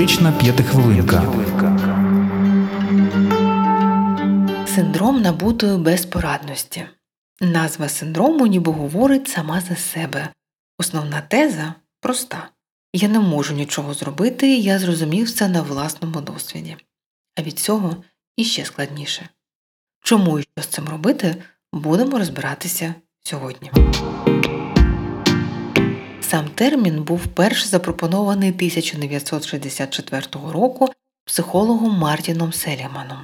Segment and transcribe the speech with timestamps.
[0.00, 1.22] Терапевтична п'ятихвилинка.
[4.66, 6.86] Синдром набутої безпорадності.
[7.40, 10.28] Назва синдрому ніби говорить сама за себе.
[10.78, 12.48] Основна теза проста.
[12.92, 16.76] Я не можу нічого зробити, я зрозумів це на власному досвіді.
[17.38, 17.96] А від цього
[18.36, 19.28] іще складніше.
[20.02, 23.70] Чому і що з цим робити, будемо розбиратися сьогодні.
[26.30, 30.88] Сам термін був перш запропонований 1964 року
[31.24, 33.18] психологом Мартіном Селіманом.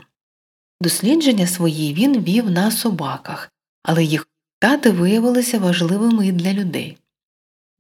[0.81, 4.29] Дослідження свої він вів на собаках, але їх
[4.63, 6.99] результати виявилися важливими і для людей.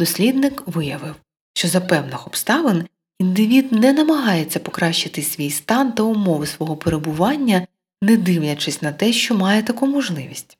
[0.00, 1.14] Дослідник виявив,
[1.54, 2.86] що за певних обставин
[3.18, 7.66] індивід не намагається покращити свій стан та умови свого перебування,
[8.02, 10.58] не дивлячись на те, що має таку можливість.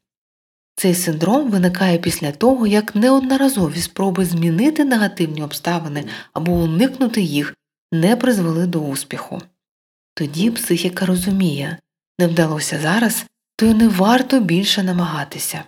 [0.76, 7.54] Цей синдром виникає після того, як неодноразові спроби змінити негативні обставини або уникнути їх
[7.92, 9.42] не призвели до успіху.
[10.14, 11.78] Тоді психіка розуміє
[12.18, 15.64] не вдалося зараз, то й не варто більше намагатися.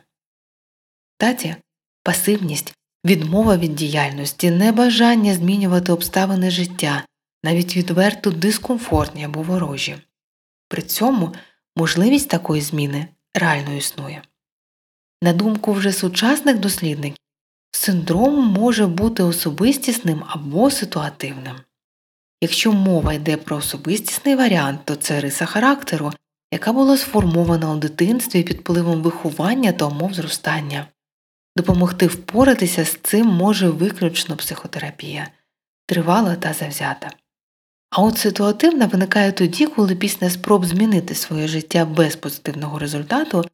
[1.18, 1.56] Таті
[2.02, 2.74] пасивність,
[3.04, 7.04] відмова від діяльності, небажання змінювати обставини життя,
[7.44, 9.96] навіть відверто дискомфортні або ворожі.
[10.68, 11.34] При цьому
[11.76, 14.22] можливість такої зміни реально існує.
[15.22, 17.24] На думку вже сучасних дослідників,
[17.72, 21.56] синдром може бути особистісним або ситуативним.
[22.40, 26.12] Якщо мова йде про особистісний варіант, то це риса характеру,
[26.52, 30.86] яка була сформована у дитинстві під впливом виховання та умов зростання.
[31.56, 35.28] Допомогти впоратися з цим може виключно психотерапія,
[35.86, 37.10] тривала та завзята.
[37.90, 43.44] А от ситуативна виникає тоді, коли після спроб змінити своє життя без позитивного результату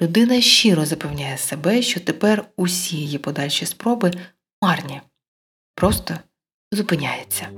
[0.00, 4.12] людина щиро запевняє себе, що тепер усі її подальші спроби
[4.62, 5.00] марні,
[5.74, 6.18] просто
[6.72, 7.48] зупиняється.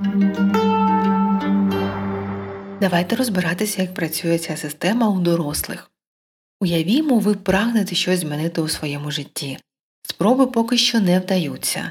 [2.80, 5.90] Давайте розбиратися, як працює ця система у дорослих.
[6.60, 9.58] Уявімо, ви прагнете щось змінити у своєму житті.
[10.02, 11.90] Спроби поки що не вдаються.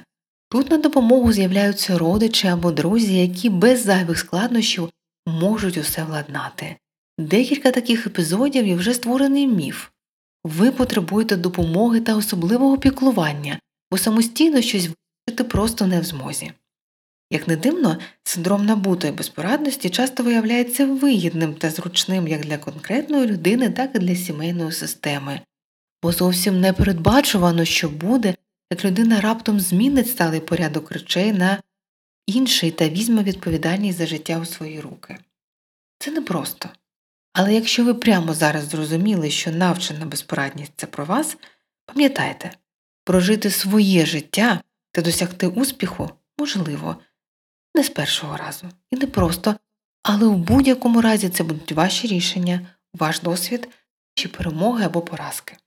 [0.50, 4.90] Тут на допомогу з'являються родичі або друзі, які без зайвих складнощів
[5.28, 6.76] можуть усе владнати.
[7.18, 9.91] Декілька таких епізодів і вже створений міф.
[10.44, 13.60] Ви потребуєте допомоги та особливого піклування,
[13.92, 16.52] бо самостійно щось вирішити просто не в змозі.
[17.32, 23.70] Як не дивно, синдром набутої безпорадності часто виявляється вигідним та зручним як для конкретної людини,
[23.70, 25.42] так і для сімейної системи,
[26.04, 28.36] бо зовсім не передбачувано, що буде,
[28.72, 31.62] як людина раптом змінить сталий порядок речей на
[32.28, 35.18] інший та візьме відповідальність за життя у свої руки.
[36.00, 36.70] Це непросто.
[37.34, 41.38] Але якщо ви прямо зараз зрозуміли, що навчена безпорадність це про вас,
[41.86, 42.52] пам'ятайте,
[43.04, 44.62] прожити своє життя
[44.92, 46.10] та досягти успіху
[46.40, 46.96] можливо
[47.76, 49.56] не з першого разу і не просто,
[50.04, 53.70] але в будь-якому разі це будуть ваші рішення, ваш досвід
[54.14, 55.58] чи перемоги або поразки.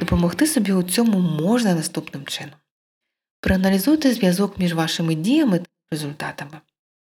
[0.00, 2.54] Допомогти собі у цьому можна наступним чином.
[3.40, 6.60] Проаналізуйте зв'язок між вашими діями та результатами.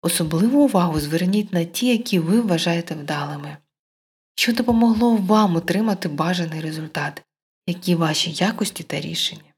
[0.02, 3.58] Особливу увагу зверніть на ті, які ви вважаєте вдалими,
[4.36, 7.24] що допомогло вам отримати бажаний результат,
[7.68, 9.54] які ваші якості та рішення.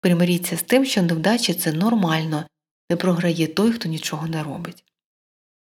[0.00, 2.46] Примиріться з тим, що невдачі це нормально,
[2.90, 4.84] не програє той, хто нічого не робить.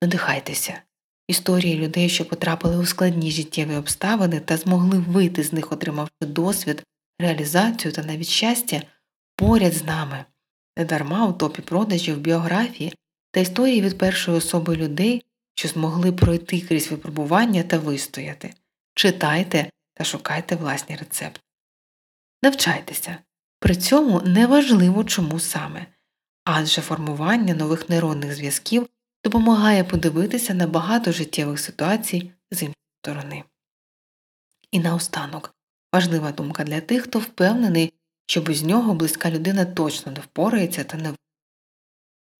[0.02, 0.82] Надихайтеся.
[1.28, 6.82] Історії людей, що потрапили у складні життєві обставини та змогли вийти з них, отримавши досвід,
[7.18, 8.82] реалізацію та навіть щастя,
[9.36, 10.24] поряд з нами,
[10.76, 12.94] недарма у топі продажів біографії
[13.30, 15.24] та історії від першої особи людей,
[15.54, 18.54] що змогли пройти крізь випробування та вистояти.
[18.94, 21.40] Читайте та шукайте власні рецепти.
[22.42, 23.18] Навчайтеся.
[23.58, 25.86] При цьому неважливо чому саме,
[26.44, 28.88] адже формування нових нейронних зв'язків
[29.24, 33.44] допомагає подивитися на багато життєвих ситуацій з іншої сторони.
[34.70, 35.54] І наостанок
[35.92, 37.92] важлива думка для тих, хто впевнений,
[38.26, 41.14] що без нього близька людина точно не впорається та не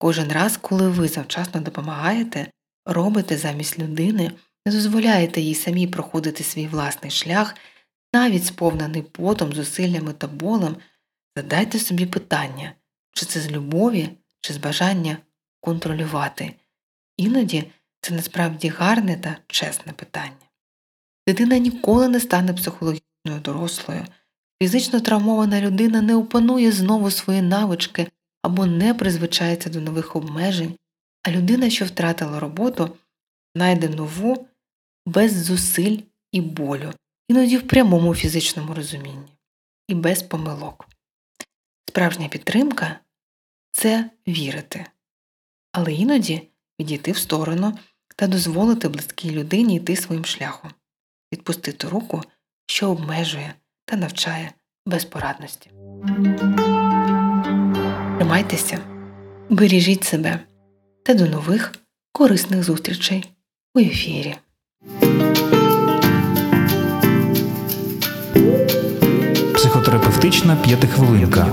[0.03, 2.51] Кожен раз, коли ви завчасно допомагаєте,
[2.87, 4.31] робите замість людини,
[4.67, 7.55] не дозволяєте їй самій проходити свій власний шлях,
[8.15, 10.77] навіть сповнений потом, зусиллями та болем,
[11.37, 12.73] задайте собі питання,
[13.13, 14.09] чи це з любові,
[14.41, 15.17] чи з бажання
[15.61, 16.55] контролювати.
[17.17, 17.71] Іноді
[18.01, 20.49] це насправді гарне та чесне питання.
[21.27, 24.05] Дитина ніколи не стане психологічною дорослою,
[24.63, 28.07] фізично травмована людина не опанує знову свої навички
[28.43, 30.77] або не призвичається до нових обмежень,
[31.23, 32.97] а людина, що втратила роботу,
[33.55, 34.49] знайде нову
[35.07, 35.99] без зусиль
[36.33, 36.93] і болю,
[37.29, 39.29] іноді в прямому фізичному розумінні,
[39.89, 40.89] і без помилок.
[41.89, 43.01] Справжня підтримка
[43.73, 44.87] це вірити.
[45.73, 46.49] але іноді
[46.81, 47.79] відійти в сторону
[48.17, 50.71] та дозволити близькій людині йти своїм шляхом,
[51.33, 52.23] відпустити руку,
[52.67, 53.55] що обмежує
[53.85, 54.53] та навчає
[54.87, 55.71] безпорадності.
[58.21, 58.79] Тримайтеся,
[59.51, 60.39] бережіть себе
[61.03, 61.73] та до нових
[62.13, 63.25] корисних зустрічей
[63.75, 64.35] у ефірі.
[69.55, 71.47] Психотерапевтична п'ятихвилинка.